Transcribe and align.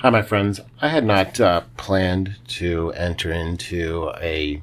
Hi, 0.00 0.10
my 0.10 0.22
friends. 0.22 0.60
I 0.80 0.90
had 0.90 1.04
not 1.04 1.40
uh, 1.40 1.62
planned 1.76 2.36
to 2.50 2.92
enter 2.92 3.32
into 3.32 4.12
a 4.20 4.62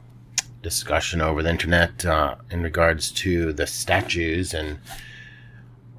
discussion 0.62 1.20
over 1.20 1.44
the 1.44 1.50
internet 1.50 2.06
uh, 2.06 2.36
in 2.50 2.64
regards 2.64 3.12
to 3.12 3.52
the 3.52 3.68
statues 3.68 4.54
and 4.54 4.80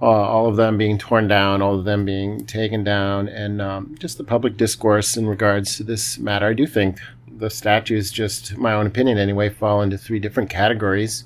uh, 0.01 0.07
all 0.07 0.47
of 0.47 0.57
them 0.57 0.79
being 0.79 0.97
torn 0.97 1.29
down, 1.29 1.61
all 1.61 1.79
of 1.79 1.85
them 1.85 2.07
being 2.07 2.47
taken 2.47 2.83
down, 2.83 3.29
and 3.29 3.61
um, 3.61 3.95
just 3.99 4.17
the 4.17 4.25
public 4.25 4.57
discourse 4.57 5.19
in 5.19 5.27
regards 5.27 5.77
to 5.77 5.83
this 5.83 6.17
matter. 6.17 6.47
I 6.47 6.55
do 6.55 6.67
think 6.67 6.99
the 7.29 7.51
statues, 7.51 8.11
just 8.11 8.57
my 8.57 8.73
own 8.73 8.87
opinion 8.87 9.19
anyway, 9.19 9.51
fall 9.51 9.83
into 9.83 9.99
three 9.99 10.19
different 10.19 10.49
categories. 10.49 11.25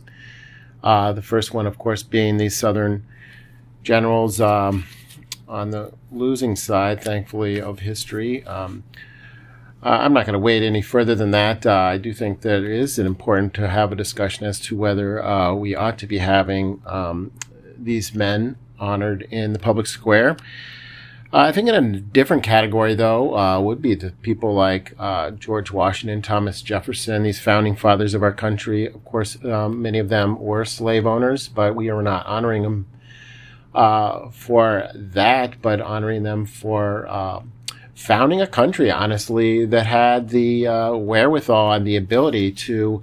Uh, 0.83 1.13
the 1.13 1.23
first 1.23 1.55
one, 1.55 1.69
of 1.69 1.79
course, 1.79 2.03
being 2.03 2.39
the 2.39 2.49
Southern 2.49 3.07
generals. 3.85 4.41
Um, 4.41 4.85
on 5.51 5.71
the 5.71 5.93
losing 6.13 6.55
side, 6.55 7.03
thankfully, 7.03 7.61
of 7.61 7.81
history. 7.81 8.45
Um, 8.45 8.85
I'm 9.83 10.13
not 10.13 10.27
going 10.27 10.35
to 10.35 10.39
wait 10.39 10.63
any 10.63 10.83
further 10.83 11.15
than 11.15 11.31
that. 11.33 11.67
Uh, 11.67 11.73
I 11.73 11.97
do 11.97 12.13
think 12.13 12.43
that 12.43 12.63
it 12.63 12.71
is 12.71 12.99
important 12.99 13.55
to 13.55 13.69
have 13.69 13.91
a 13.91 13.97
discussion 13.97 14.47
as 14.47 14.61
to 14.61 14.77
whether 14.77 15.25
uh, 15.25 15.55
we 15.55 15.75
ought 15.75 15.99
to 15.99 16.07
be 16.07 16.19
having 16.19 16.83
um, 16.87 17.33
these 17.79 18.15
men 18.15 18.57
honored 18.79 19.23
in 19.31 19.53
the 19.53 19.59
public 19.59 19.87
square. 19.87 20.37
Uh, 21.33 21.39
I 21.39 21.53
think 21.53 21.69
in 21.69 21.75
a 21.75 22.01
different 22.01 22.43
category, 22.43 22.95
though, 22.95 23.37
uh, 23.37 23.61
would 23.61 23.81
be 23.81 23.95
the 23.95 24.11
people 24.11 24.53
like 24.53 24.95
uh, 24.99 25.31
George 25.31 25.71
Washington, 25.71 26.23
Thomas 26.23 26.61
Jefferson, 26.61 27.23
these 27.23 27.41
founding 27.41 27.77
fathers 27.77 28.15
of 28.15 28.23
our 28.23 28.33
country. 28.33 28.87
Of 28.87 29.05
course, 29.05 29.43
um, 29.45 29.81
many 29.81 29.99
of 29.99 30.09
them 30.09 30.39
were 30.39 30.65
slave 30.65 31.07
owners, 31.07 31.49
but 31.49 31.75
we 31.75 31.89
are 31.89 32.03
not 32.03 32.27
honoring 32.27 32.65
them 32.65 32.87
uh, 33.75 34.31
for 34.31 34.89
that, 34.95 35.61
but 35.63 35.81
honoring 35.81 36.23
them 36.23 36.47
for 36.47 37.07
uh, 37.09 37.41
founding 37.95 38.41
a 38.41 38.47
country, 38.47 38.91
honestly, 38.91 39.65
that 39.67 39.87
had 39.87 40.31
the 40.31 40.67
uh, 40.67 40.97
wherewithal 40.97 41.73
and 41.73 41.87
the 41.87 41.97
ability 41.97 42.51
to 42.51 43.03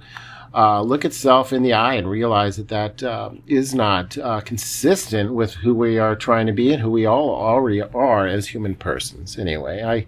uh, 0.54 0.82
look 0.82 1.04
itself 1.04 1.52
in 1.52 1.62
the 1.62 1.72
eye 1.72 1.94
and 1.94 2.10
realize 2.10 2.56
that 2.56 2.68
that 2.68 3.02
uh, 3.02 3.30
is 3.46 3.74
not 3.74 4.18
uh, 4.18 4.40
consistent 4.40 5.32
with 5.32 5.54
who 5.54 5.74
we 5.74 5.98
are 5.98 6.16
trying 6.16 6.46
to 6.46 6.52
be 6.52 6.72
and 6.72 6.82
who 6.82 6.90
we 6.90 7.06
all 7.06 7.30
already 7.30 7.80
are 7.82 8.26
as 8.26 8.48
human 8.48 8.74
persons. 8.74 9.38
Anyway, 9.38 9.82
I. 9.82 10.06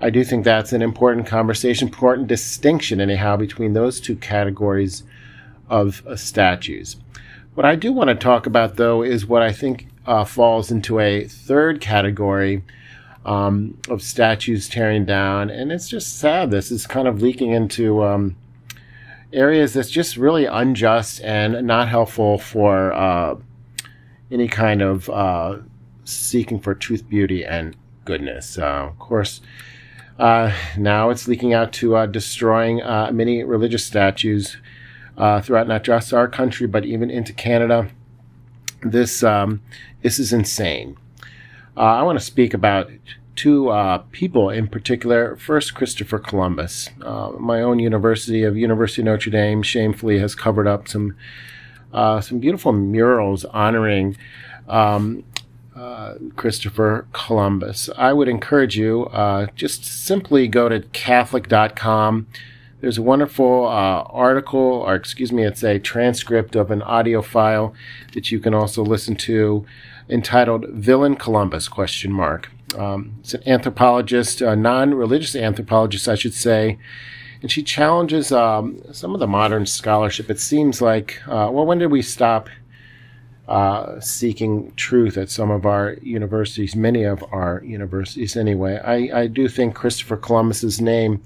I 0.00 0.10
do 0.10 0.22
think 0.22 0.44
that's 0.44 0.72
an 0.72 0.80
important 0.80 1.26
conversation, 1.26 1.88
important 1.88 2.28
distinction, 2.28 3.00
anyhow, 3.00 3.36
between 3.36 3.72
those 3.72 4.00
two 4.00 4.14
categories 4.14 5.02
of 5.68 6.04
statues. 6.14 6.94
What 7.58 7.66
I 7.66 7.74
do 7.74 7.90
want 7.90 8.06
to 8.06 8.14
talk 8.14 8.46
about, 8.46 8.76
though, 8.76 9.02
is 9.02 9.26
what 9.26 9.42
I 9.42 9.50
think 9.50 9.88
uh, 10.06 10.24
falls 10.24 10.70
into 10.70 11.00
a 11.00 11.24
third 11.24 11.80
category 11.80 12.62
um, 13.26 13.76
of 13.88 14.00
statues 14.00 14.68
tearing 14.68 15.04
down. 15.04 15.50
And 15.50 15.72
it's 15.72 15.88
just 15.88 16.20
sad. 16.20 16.52
This 16.52 16.70
is 16.70 16.86
kind 16.86 17.08
of 17.08 17.20
leaking 17.20 17.50
into 17.50 18.04
um, 18.04 18.36
areas 19.32 19.72
that's 19.72 19.90
just 19.90 20.16
really 20.16 20.44
unjust 20.44 21.20
and 21.24 21.66
not 21.66 21.88
helpful 21.88 22.38
for 22.38 22.92
uh, 22.92 23.34
any 24.30 24.46
kind 24.46 24.80
of 24.80 25.10
uh, 25.10 25.56
seeking 26.04 26.60
for 26.60 26.76
truth, 26.76 27.08
beauty, 27.08 27.44
and 27.44 27.74
goodness. 28.04 28.56
Uh, 28.56 28.86
of 28.86 29.00
course, 29.00 29.40
uh, 30.16 30.54
now 30.76 31.10
it's 31.10 31.26
leaking 31.26 31.54
out 31.54 31.72
to 31.72 31.96
uh, 31.96 32.06
destroying 32.06 32.76
many 33.16 33.42
religious 33.42 33.84
statues 33.84 34.58
uh, 35.18 35.42
throughout 35.42 35.68
not 35.68 35.84
just 35.84 36.14
our 36.14 36.28
country, 36.28 36.66
but 36.66 36.86
even 36.86 37.10
into 37.10 37.34
Canada. 37.34 37.90
This, 38.80 39.22
um, 39.22 39.60
this 40.02 40.18
is 40.18 40.32
insane. 40.32 40.96
Uh, 41.76 41.80
I 41.80 42.02
want 42.02 42.18
to 42.18 42.24
speak 42.24 42.54
about 42.54 42.90
two 43.38 43.68
uh, 43.68 43.98
people 44.10 44.50
in 44.50 44.66
particular. 44.68 45.36
First, 45.36 45.74
Christopher 45.74 46.18
Columbus. 46.18 46.90
Uh, 47.02 47.32
my 47.38 47.60
own 47.60 47.78
university 47.78 48.42
of 48.42 48.56
University 48.56 49.02
of 49.02 49.06
Notre 49.06 49.30
Dame 49.30 49.62
shamefully 49.62 50.18
has 50.18 50.34
covered 50.34 50.66
up 50.66 50.88
some 50.88 51.14
uh, 51.92 52.20
some 52.20 52.38
beautiful 52.38 52.72
murals 52.72 53.44
honoring 53.46 54.16
um, 54.68 55.24
uh, 55.74 56.14
Christopher 56.36 57.06
Columbus. 57.12 57.88
I 57.96 58.12
would 58.12 58.28
encourage 58.28 58.76
you 58.76 59.06
uh, 59.06 59.46
just 59.54 59.84
simply 59.84 60.48
go 60.48 60.68
to 60.68 60.80
Catholic.com 60.92 62.26
there's 62.80 62.98
a 62.98 63.02
wonderful 63.02 63.66
uh, 63.66 64.02
article, 64.10 64.60
or 64.60 64.94
excuse 64.94 65.32
me, 65.32 65.44
it's 65.44 65.64
a 65.64 65.78
transcript 65.78 66.54
of 66.54 66.70
an 66.70 66.82
audio 66.82 67.22
file 67.22 67.74
that 68.14 68.30
you 68.30 68.38
can 68.38 68.54
also 68.54 68.84
listen 68.84 69.16
to, 69.16 69.66
entitled 70.08 70.66
"Villain 70.70 71.16
Columbus?" 71.16 71.68
Question 71.68 72.12
mark. 72.12 72.50
Um, 72.76 73.14
it's 73.20 73.34
an 73.34 73.42
anthropologist, 73.46 74.40
a 74.40 74.54
non-religious 74.54 75.34
anthropologist, 75.34 76.06
I 76.06 76.14
should 76.14 76.34
say, 76.34 76.78
and 77.42 77.50
she 77.50 77.62
challenges 77.62 78.30
um, 78.30 78.80
some 78.92 79.14
of 79.14 79.20
the 79.20 79.26
modern 79.26 79.66
scholarship. 79.66 80.30
It 80.30 80.38
seems 80.38 80.80
like, 80.80 81.20
uh, 81.26 81.48
well, 81.50 81.66
when 81.66 81.78
did 81.78 81.90
we 81.90 82.02
stop 82.02 82.48
uh, 83.48 83.98
seeking 84.00 84.72
truth 84.76 85.16
at 85.16 85.30
some 85.30 85.50
of 85.50 85.64
our 85.64 85.94
universities? 86.02 86.76
Many 86.76 87.04
of 87.04 87.24
our 87.32 87.62
universities, 87.64 88.36
anyway. 88.36 88.78
I, 88.84 89.22
I 89.22 89.26
do 89.26 89.48
think 89.48 89.74
Christopher 89.74 90.16
Columbus's 90.16 90.80
name 90.80 91.22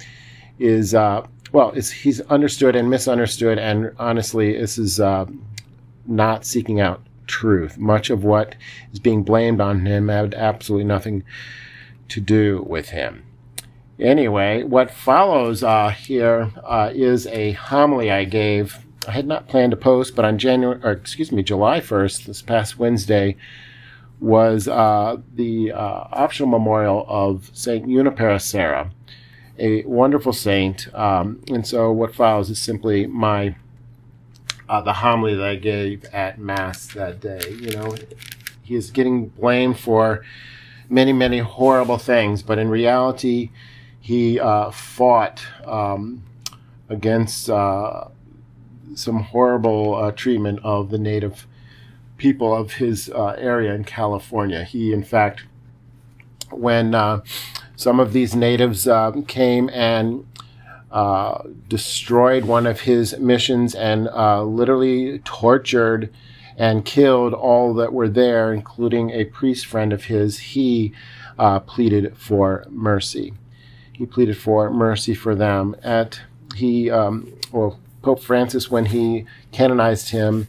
is 0.58 0.94
uh, 0.94 1.26
well, 1.52 1.72
he's 1.72 2.20
understood 2.22 2.74
and 2.74 2.88
misunderstood, 2.88 3.58
and 3.58 3.92
honestly, 3.98 4.56
this 4.58 4.78
is 4.78 4.98
uh, 4.98 5.26
not 6.06 6.46
seeking 6.46 6.80
out 6.80 7.02
truth. 7.26 7.78
Much 7.78 8.10
of 8.10 8.24
what 8.24 8.54
is 8.92 8.98
being 8.98 9.22
blamed 9.22 9.60
on 9.60 9.84
him 9.84 10.08
had 10.08 10.34
absolutely 10.34 10.84
nothing 10.84 11.24
to 12.08 12.20
do 12.20 12.64
with 12.66 12.90
him. 12.90 13.24
Anyway, 13.98 14.62
what 14.62 14.90
follows 14.90 15.62
uh, 15.62 15.90
here 15.90 16.50
uh, 16.64 16.90
is 16.92 17.26
a 17.28 17.52
homily 17.52 18.10
I 18.10 18.24
gave. 18.24 18.78
I 19.06 19.12
had 19.12 19.26
not 19.26 19.48
planned 19.48 19.72
to 19.72 19.76
post, 19.76 20.16
but 20.16 20.24
on 20.24 20.38
January, 20.38 20.80
or 20.82 20.92
excuse 20.92 21.30
me, 21.30 21.42
July 21.42 21.80
1st, 21.80 22.24
this 22.24 22.42
past 22.42 22.78
Wednesday, 22.78 23.36
was 24.20 24.68
uh, 24.68 25.16
the 25.34 25.72
uh, 25.72 26.04
optional 26.12 26.48
memorial 26.48 27.04
of 27.08 27.50
Saint 27.52 27.86
Junipero 27.86 28.38
Serra 28.38 28.90
a 29.58 29.82
wonderful 29.84 30.32
saint. 30.32 30.92
Um, 30.94 31.42
and 31.48 31.66
so 31.66 31.92
what 31.92 32.14
follows 32.14 32.50
is 32.50 32.60
simply 32.60 33.06
my 33.06 33.56
uh, 34.68 34.80
the 34.80 34.92
homily 34.94 35.34
that 35.34 35.46
I 35.46 35.56
gave 35.56 36.04
at 36.06 36.38
Mass 36.38 36.86
that 36.94 37.20
day. 37.20 37.40
You 37.60 37.76
know, 37.76 37.94
he 38.62 38.74
is 38.74 38.90
getting 38.90 39.28
blamed 39.28 39.78
for 39.78 40.24
many, 40.88 41.12
many 41.12 41.38
horrible 41.38 41.98
things, 41.98 42.42
but 42.42 42.58
in 42.58 42.68
reality, 42.68 43.50
he 44.00 44.40
uh, 44.40 44.70
fought 44.70 45.44
um, 45.66 46.24
against 46.88 47.50
uh, 47.50 48.08
some 48.94 49.20
horrible 49.20 49.94
uh, 49.94 50.12
treatment 50.12 50.60
of 50.62 50.90
the 50.90 50.98
native 50.98 51.46
people 52.16 52.54
of 52.54 52.74
his 52.74 53.10
uh, 53.10 53.34
area 53.38 53.74
in 53.74 53.84
California. 53.84 54.64
He, 54.64 54.92
in 54.92 55.02
fact, 55.02 55.44
when 56.50 56.94
uh, 56.94 57.22
some 57.82 57.98
of 57.98 58.12
these 58.12 58.34
natives 58.34 58.86
uh, 58.86 59.12
came 59.26 59.68
and 59.70 60.26
uh, 60.90 61.42
destroyed 61.68 62.44
one 62.44 62.66
of 62.66 62.82
his 62.82 63.18
missions 63.18 63.74
and 63.74 64.08
uh, 64.08 64.42
literally 64.42 65.18
tortured 65.20 66.12
and 66.56 66.84
killed 66.84 67.32
all 67.34 67.74
that 67.74 67.92
were 67.92 68.08
there, 68.08 68.52
including 68.52 69.10
a 69.10 69.24
priest 69.24 69.66
friend 69.66 69.92
of 69.92 70.04
his. 70.04 70.38
He 70.38 70.92
uh, 71.38 71.60
pleaded 71.60 72.16
for 72.16 72.66
mercy. 72.70 73.32
He 73.92 74.06
pleaded 74.06 74.36
for 74.36 74.70
mercy 74.70 75.14
for 75.14 75.34
them. 75.34 75.74
At 75.82 76.20
he, 76.54 76.90
um, 76.90 77.32
well, 77.50 77.80
Pope 78.02 78.20
Francis, 78.20 78.70
when 78.70 78.86
he 78.86 79.24
canonized 79.50 80.10
him, 80.10 80.48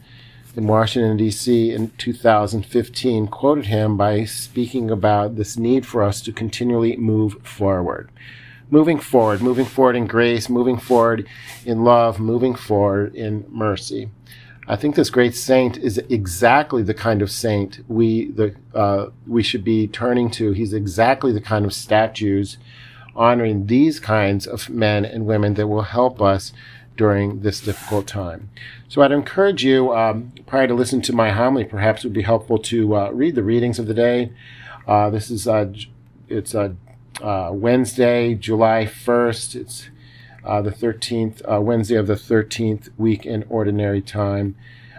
in 0.56 0.66
Washington, 0.66 1.16
D.C. 1.16 1.72
in 1.72 1.90
2015 1.98 3.26
quoted 3.28 3.66
him 3.66 3.96
by 3.96 4.24
speaking 4.24 4.90
about 4.90 5.36
this 5.36 5.56
need 5.56 5.84
for 5.84 6.02
us 6.02 6.20
to 6.22 6.32
continually 6.32 6.96
move 6.96 7.36
forward. 7.42 8.10
Moving 8.70 8.98
forward, 8.98 9.42
moving 9.42 9.66
forward 9.66 9.96
in 9.96 10.06
grace, 10.06 10.48
moving 10.48 10.78
forward 10.78 11.28
in 11.64 11.84
love, 11.84 12.20
moving 12.20 12.54
forward 12.54 13.14
in 13.14 13.44
mercy. 13.48 14.10
I 14.66 14.76
think 14.76 14.94
this 14.94 15.10
great 15.10 15.34
saint 15.34 15.76
is 15.76 15.98
exactly 16.08 16.82
the 16.82 16.94
kind 16.94 17.20
of 17.20 17.30
saint 17.30 17.80
we 17.86 18.30
the 18.30 18.54
uh, 18.74 19.10
we 19.26 19.42
should 19.42 19.62
be 19.62 19.86
turning 19.86 20.30
to. 20.32 20.52
He's 20.52 20.72
exactly 20.72 21.32
the 21.32 21.40
kind 21.40 21.66
of 21.66 21.74
statues 21.74 22.56
honoring 23.14 23.66
these 23.66 24.00
kinds 24.00 24.46
of 24.46 24.70
men 24.70 25.04
and 25.04 25.26
women 25.26 25.54
that 25.54 25.68
will 25.68 25.82
help 25.82 26.22
us 26.22 26.52
during 26.96 27.40
this 27.40 27.60
difficult 27.60 28.06
time. 28.06 28.50
So 28.88 29.02
I'd 29.02 29.12
encourage 29.12 29.64
you, 29.64 29.94
um, 29.94 30.32
prior 30.46 30.66
to 30.66 30.74
listening 30.74 31.02
to 31.02 31.12
my 31.12 31.30
homily, 31.30 31.64
perhaps 31.64 32.04
it 32.04 32.08
would 32.08 32.14
be 32.14 32.22
helpful 32.22 32.58
to 32.58 32.96
uh, 32.96 33.10
read 33.10 33.34
the 33.34 33.42
readings 33.42 33.78
of 33.78 33.86
the 33.86 33.94
day. 33.94 34.32
Uh, 34.86 35.10
this 35.10 35.30
is 35.30 35.48
uh, 35.48 35.72
it's 36.28 36.54
uh, 36.54 36.72
uh, 37.20 37.50
Wednesday, 37.52 38.34
July 38.34 38.84
1st. 38.84 39.56
It's 39.56 39.90
the 40.44 40.70
13th, 40.70 41.62
Wednesday 41.62 41.96
of 41.96 42.06
the 42.06 42.14
13th 42.14 42.90
week 42.98 43.24
in 43.26 43.44
ordinary 43.48 44.02
time. 44.02 44.56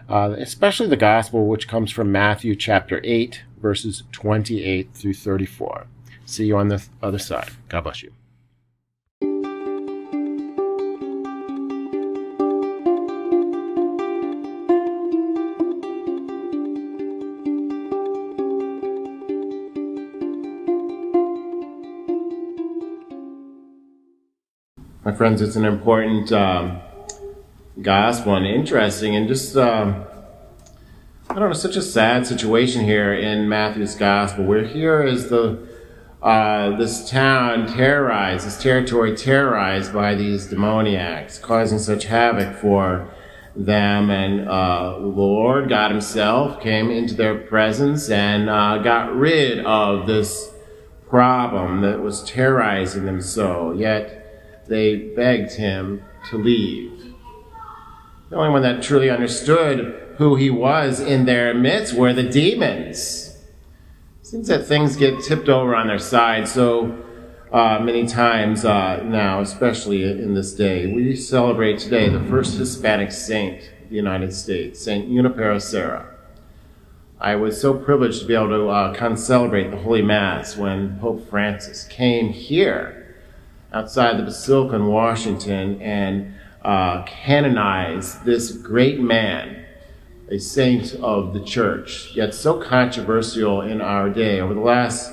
especially 0.09 0.87
the 0.87 0.97
gospel, 0.97 1.47
which 1.47 1.67
comes 1.67 1.91
from 1.91 2.11
Matthew 2.11 2.55
chapter 2.55 2.99
8, 3.03 3.43
verses 3.61 4.03
28 4.11 4.89
through 4.93 5.13
34. 5.13 5.87
See 6.25 6.47
you 6.47 6.57
on 6.57 6.69
the 6.69 6.83
other 7.01 7.19
side. 7.19 7.51
God 7.69 7.81
bless 7.81 8.01
you. 8.01 8.11
My 25.05 25.13
friends, 25.13 25.39
it's 25.39 25.55
an 25.55 25.65
important 25.65 26.31
um, 26.31 26.79
gospel 27.79 28.33
and 28.33 28.47
interesting 28.47 29.15
and 29.15 29.27
just, 29.27 29.55
um, 29.55 30.03
I 31.29 31.35
don't 31.35 31.49
know, 31.49 31.53
such 31.53 31.75
a 31.75 31.81
sad 31.83 32.25
situation 32.25 32.83
here 32.83 33.13
in 33.13 33.47
Matthew's 33.47 33.93
gospel. 33.93 34.45
We're 34.45 34.65
here 34.65 35.03
as 35.03 35.29
the 35.29 35.59
uh, 36.23 36.75
this 36.77 37.07
town 37.07 37.67
terrorized, 37.67 38.47
this 38.47 38.59
territory 38.59 39.15
terrorized 39.15 39.93
by 39.93 40.15
these 40.15 40.47
demoniacs, 40.47 41.37
causing 41.37 41.77
such 41.77 42.05
havoc 42.05 42.55
for 42.55 43.07
them. 43.55 44.09
And 44.09 44.49
uh, 44.49 44.97
the 44.97 45.05
Lord 45.05 45.69
God 45.69 45.91
Himself 45.91 46.59
came 46.59 46.89
into 46.89 47.13
their 47.13 47.37
presence 47.37 48.09
and 48.09 48.49
uh, 48.49 48.79
got 48.79 49.15
rid 49.15 49.59
of 49.65 50.07
this 50.07 50.51
problem 51.07 51.81
that 51.81 52.01
was 52.01 52.23
terrorizing 52.23 53.05
them 53.05 53.21
so. 53.21 53.71
Yet, 53.71 54.23
they 54.67 54.95
begged 54.95 55.53
him 55.53 56.03
to 56.29 56.37
leave. 56.37 57.13
The 58.29 58.35
only 58.35 58.49
one 58.49 58.63
that 58.63 58.81
truly 58.81 59.09
understood 59.09 60.15
who 60.17 60.35
he 60.35 60.49
was 60.49 60.99
in 60.99 61.25
their 61.25 61.53
midst 61.53 61.93
were 61.93 62.13
the 62.13 62.23
demons. 62.23 63.37
Seems 64.21 64.47
that 64.47 64.65
things 64.65 64.95
get 64.95 65.21
tipped 65.23 65.49
over 65.49 65.75
on 65.75 65.87
their 65.87 65.99
side 65.99 66.47
so 66.47 67.03
uh, 67.51 67.79
many 67.79 68.07
times 68.07 68.65
uh, 68.65 69.03
now, 69.03 69.39
especially 69.39 70.03
in 70.03 70.33
this 70.33 70.53
day. 70.53 70.87
We 70.87 71.15
celebrate 71.15 71.79
today 71.79 72.09
the 72.09 72.23
first 72.23 72.57
Hispanic 72.57 73.11
saint 73.11 73.71
of 73.83 73.89
the 73.89 73.95
United 73.95 74.33
States, 74.33 74.81
Saint 74.81 75.07
Junipero 75.07 75.59
Serra. 75.59 76.11
I 77.19 77.35
was 77.35 77.61
so 77.61 77.73
privileged 77.73 78.21
to 78.21 78.25
be 78.25 78.35
able 78.35 78.49
to 78.49 78.67
uh, 78.67 79.15
celebrate 79.15 79.69
the 79.69 79.77
Holy 79.77 80.01
Mass 80.01 80.57
when 80.57 80.99
Pope 80.99 81.29
Francis 81.29 81.85
came 81.85 82.29
here 82.29 83.04
outside 83.73 84.17
the 84.17 84.23
Basilica 84.23 84.75
in 84.75 84.87
Washington 84.87 85.81
and 85.81 86.33
uh, 86.63 87.03
canonize 87.03 88.19
this 88.21 88.51
great 88.51 88.99
man, 88.99 89.65
a 90.29 90.39
saint 90.39 90.95
of 90.95 91.33
the 91.33 91.43
church, 91.43 92.11
yet 92.15 92.33
so 92.33 92.59
controversial 92.59 93.61
in 93.61 93.81
our 93.81 94.09
day. 94.09 94.39
Over 94.39 94.53
the 94.53 94.61
last 94.61 95.11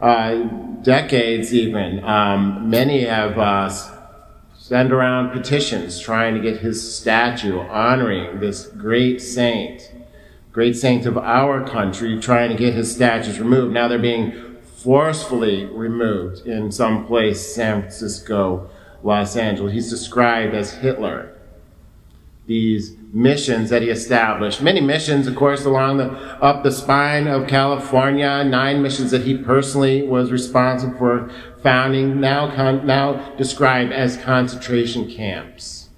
uh, 0.00 0.34
decades, 0.82 1.54
even, 1.54 2.04
um, 2.04 2.68
many 2.68 3.04
have 3.04 3.38
uh, 3.38 3.70
sent 4.54 4.92
around 4.92 5.30
petitions 5.30 5.98
trying 5.98 6.34
to 6.34 6.40
get 6.40 6.60
his 6.60 6.96
statue 6.96 7.58
honoring 7.58 8.38
this 8.38 8.66
great 8.66 9.22
saint, 9.22 9.90
great 10.52 10.76
saint 10.76 11.06
of 11.06 11.16
our 11.16 11.66
country, 11.66 12.20
trying 12.20 12.50
to 12.50 12.56
get 12.56 12.74
his 12.74 12.94
statues 12.94 13.40
removed. 13.40 13.72
Now 13.72 13.88
they're 13.88 13.98
being 13.98 14.47
forcefully 14.88 15.66
removed 15.66 16.46
in 16.46 16.72
some 16.72 17.06
place, 17.06 17.54
San 17.54 17.82
Francisco, 17.82 18.70
Los 19.02 19.36
Angeles. 19.36 19.74
He's 19.74 19.90
described 19.90 20.54
as 20.54 20.72
Hitler. 20.72 21.36
These 22.46 22.96
missions 23.12 23.68
that 23.68 23.82
he 23.82 23.90
established, 23.90 24.62
many 24.62 24.80
missions, 24.80 25.26
of 25.26 25.36
course, 25.36 25.66
along 25.66 25.98
the, 25.98 26.10
up 26.42 26.62
the 26.62 26.72
spine 26.72 27.26
of 27.26 27.46
California, 27.46 28.42
nine 28.44 28.80
missions 28.80 29.10
that 29.10 29.24
he 29.24 29.36
personally 29.36 30.04
was 30.04 30.32
responsible 30.32 30.96
for 30.96 31.30
founding, 31.62 32.18
now, 32.18 32.56
con, 32.56 32.86
now 32.86 33.34
described 33.36 33.92
as 33.92 34.16
concentration 34.16 35.06
camps. 35.06 35.90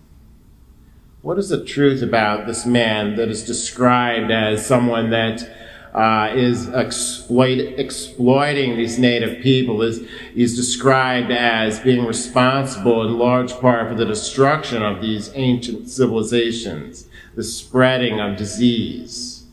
What 1.22 1.38
is 1.38 1.48
the 1.48 1.64
truth 1.64 2.02
about 2.02 2.48
this 2.48 2.66
man 2.66 3.14
that 3.14 3.28
is 3.28 3.46
described 3.46 4.32
as 4.32 4.66
someone 4.66 5.10
that 5.10 5.48
uh, 5.94 6.30
is 6.34 6.68
exploit, 6.68 7.58
exploiting 7.78 8.76
these 8.76 8.98
native 8.98 9.42
people 9.42 9.82
is, 9.82 10.06
is 10.34 10.54
described 10.56 11.30
as 11.30 11.80
being 11.80 12.04
responsible 12.04 13.06
in 13.06 13.18
large 13.18 13.52
part 13.54 13.88
for 13.88 13.94
the 13.94 14.04
destruction 14.04 14.82
of 14.82 15.00
these 15.00 15.32
ancient 15.34 15.88
civilizations, 15.88 17.06
the 17.34 17.42
spreading 17.42 18.20
of 18.20 18.36
disease. 18.36 19.44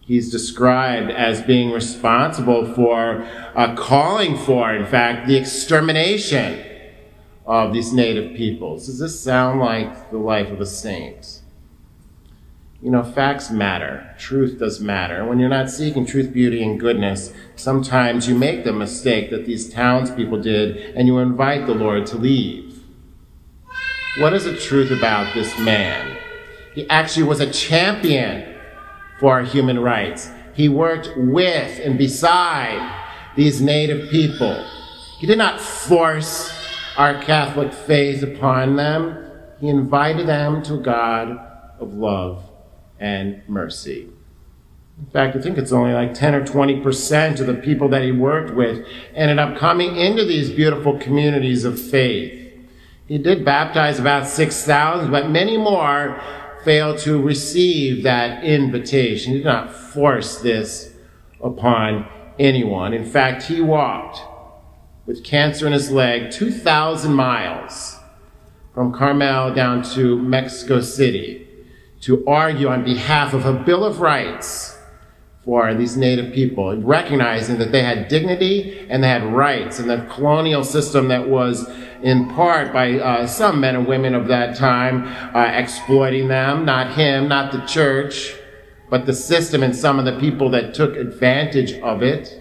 He's 0.00 0.30
described 0.30 1.10
as 1.10 1.42
being 1.42 1.72
responsible 1.72 2.72
for 2.74 3.24
uh, 3.56 3.74
calling 3.74 4.36
for, 4.36 4.72
in 4.72 4.86
fact, 4.86 5.26
the 5.26 5.36
extermination 5.36 6.64
of 7.44 7.72
these 7.72 7.92
native 7.92 8.36
peoples. 8.36 8.86
Does 8.86 9.00
this 9.00 9.20
sound 9.20 9.58
like 9.58 10.12
the 10.12 10.18
life 10.18 10.50
of 10.50 10.60
a 10.60 10.66
saint? 10.66 11.35
You 12.82 12.90
know, 12.90 13.02
facts 13.02 13.50
matter. 13.50 14.14
Truth 14.18 14.58
does 14.58 14.80
matter. 14.80 15.24
When 15.24 15.38
you're 15.38 15.48
not 15.48 15.70
seeking 15.70 16.04
truth, 16.04 16.32
beauty, 16.32 16.62
and 16.62 16.78
goodness, 16.78 17.32
sometimes 17.56 18.28
you 18.28 18.34
make 18.34 18.64
the 18.64 18.72
mistake 18.72 19.30
that 19.30 19.46
these 19.46 19.70
townspeople 19.70 20.42
did 20.42 20.94
and 20.94 21.08
you 21.08 21.18
invite 21.18 21.66
the 21.66 21.74
Lord 21.74 22.06
to 22.08 22.18
leave. 22.18 22.84
What 24.18 24.34
is 24.34 24.44
the 24.44 24.56
truth 24.56 24.90
about 24.90 25.34
this 25.34 25.58
man? 25.58 26.18
He 26.74 26.88
actually 26.90 27.22
was 27.22 27.40
a 27.40 27.50
champion 27.50 28.54
for 29.20 29.42
human 29.42 29.80
rights. 29.80 30.30
He 30.54 30.68
worked 30.68 31.10
with 31.16 31.80
and 31.82 31.96
beside 31.96 33.04
these 33.36 33.60
native 33.60 34.10
people. 34.10 34.66
He 35.18 35.26
did 35.26 35.38
not 35.38 35.60
force 35.60 36.52
our 36.98 37.22
Catholic 37.22 37.72
faith 37.72 38.22
upon 38.22 38.76
them. 38.76 39.30
He 39.60 39.68
invited 39.68 40.26
them 40.26 40.62
to 40.64 40.74
a 40.74 40.78
God 40.78 41.38
of 41.78 41.94
love 41.94 42.42
and 42.98 43.42
mercy. 43.48 44.08
In 44.98 45.06
fact, 45.06 45.36
I 45.36 45.40
think 45.40 45.58
it's 45.58 45.72
only 45.72 45.92
like 45.92 46.14
10 46.14 46.34
or 46.34 46.44
20% 46.44 47.40
of 47.40 47.46
the 47.46 47.54
people 47.54 47.88
that 47.90 48.02
he 48.02 48.12
worked 48.12 48.54
with 48.54 48.86
ended 49.14 49.38
up 49.38 49.58
coming 49.58 49.96
into 49.96 50.24
these 50.24 50.50
beautiful 50.50 50.98
communities 50.98 51.64
of 51.64 51.78
faith. 51.78 52.42
He 53.06 53.18
did 53.18 53.44
baptize 53.44 53.98
about 53.98 54.26
6,000, 54.26 55.10
but 55.10 55.30
many 55.30 55.58
more 55.58 56.20
failed 56.64 56.98
to 56.98 57.20
receive 57.20 58.02
that 58.04 58.42
invitation. 58.42 59.32
He 59.32 59.38
did 59.38 59.46
not 59.46 59.72
force 59.72 60.38
this 60.38 60.94
upon 61.42 62.08
anyone. 62.38 62.94
In 62.94 63.04
fact, 63.04 63.44
he 63.44 63.60
walked 63.60 64.20
with 65.04 65.22
cancer 65.22 65.66
in 65.66 65.72
his 65.72 65.90
leg 65.90 66.30
2,000 66.30 67.12
miles 67.12 67.98
from 68.74 68.92
Carmel 68.92 69.54
down 69.54 69.82
to 69.82 70.18
Mexico 70.18 70.80
City 70.80 71.45
to 72.06 72.24
argue 72.24 72.68
on 72.68 72.84
behalf 72.84 73.34
of 73.34 73.46
a 73.46 73.52
Bill 73.52 73.84
of 73.84 74.00
Rights 74.00 74.78
for 75.44 75.74
these 75.74 75.96
native 75.96 76.32
people, 76.32 76.80
recognizing 76.80 77.58
that 77.58 77.72
they 77.72 77.82
had 77.82 78.06
dignity 78.06 78.86
and 78.88 79.02
they 79.02 79.08
had 79.08 79.24
rights, 79.24 79.80
and 79.80 79.90
the 79.90 80.06
colonial 80.08 80.62
system 80.62 81.08
that 81.08 81.28
was 81.28 81.68
in 82.04 82.28
part 82.30 82.72
by 82.72 82.92
uh, 82.92 83.26
some 83.26 83.58
men 83.58 83.74
and 83.74 83.88
women 83.88 84.14
of 84.14 84.28
that 84.28 84.54
time 84.54 85.04
uh, 85.34 85.50
exploiting 85.52 86.28
them, 86.28 86.64
not 86.64 86.92
him, 86.92 87.26
not 87.26 87.50
the 87.50 87.60
church, 87.66 88.36
but 88.88 89.04
the 89.04 89.12
system 89.12 89.64
and 89.64 89.74
some 89.74 89.98
of 89.98 90.04
the 90.04 90.16
people 90.20 90.48
that 90.48 90.74
took 90.74 90.94
advantage 90.94 91.72
of 91.80 92.04
it. 92.04 92.40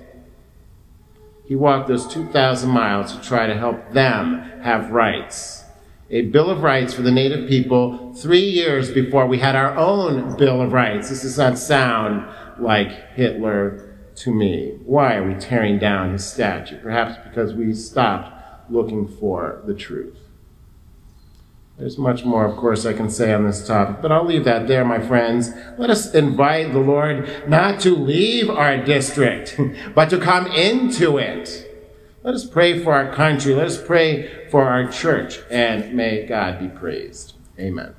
He 1.47 1.55
walked 1.55 1.87
those 1.87 2.05
2,000 2.05 2.69
miles 2.69 3.15
to 3.15 3.21
try 3.23 3.47
to 3.47 3.57
help 3.57 3.93
them 3.93 4.43
have 4.61 4.91
rights 4.91 5.64
a 6.09 6.21
Bill 6.21 6.49
of 6.49 6.61
Rights 6.61 6.93
for 6.93 7.01
the 7.01 7.11
Native 7.11 7.49
people 7.49 8.13
three 8.13 8.47
years 8.47 8.91
before 8.91 9.25
we 9.25 9.39
had 9.39 9.55
our 9.55 9.75
own 9.75 10.37
Bill 10.37 10.61
of 10.61 10.71
Rights. 10.71 11.09
This 11.09 11.23
does 11.23 11.37
not 11.37 11.57
sound 11.57 12.27
like 12.59 13.13
Hitler 13.13 13.95
to 14.17 14.33
me. 14.33 14.77
Why 14.85 15.15
are 15.15 15.27
we 15.27 15.33
tearing 15.35 15.79
down 15.79 16.11
his 16.11 16.25
statue? 16.25 16.79
Perhaps 16.79 17.27
because 17.27 17.53
we 17.53 17.73
stopped 17.73 18.71
looking 18.71 19.07
for 19.07 19.61
the 19.65 19.73
truth. 19.73 20.17
There's 21.77 21.97
much 21.97 22.23
more, 22.23 22.45
of 22.45 22.55
course, 22.55 22.85
I 22.85 22.93
can 22.93 23.09
say 23.09 23.33
on 23.33 23.45
this 23.45 23.67
topic, 23.67 24.01
but 24.01 24.09
I'll 24.09 24.23
leave 24.23 24.45
that 24.45 24.67
there, 24.67 24.85
my 24.85 24.99
friends. 24.99 25.51
Let 25.77 25.89
us 25.89 26.13
invite 26.13 26.71
the 26.71 26.79
Lord 26.79 27.49
not 27.49 27.81
to 27.81 27.93
leave 27.93 28.49
our 28.49 28.77
district, 28.77 29.59
but 29.95 30.09
to 30.11 30.19
come 30.19 30.47
into 30.47 31.17
it. 31.17 31.74
Let 32.25 32.33
us 32.33 32.43
pray 32.43 32.83
for 32.83 32.91
our 32.91 33.13
country. 33.13 33.53
Let 33.53 33.67
us 33.67 33.79
pray 33.79 34.47
for 34.49 34.63
our 34.63 34.91
church. 34.91 35.41
And 35.51 35.93
may 35.93 36.25
God 36.25 36.59
be 36.59 36.67
praised. 36.67 37.33
Amen. 37.59 37.93